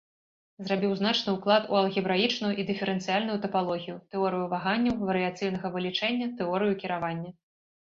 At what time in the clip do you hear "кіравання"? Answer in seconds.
6.83-7.31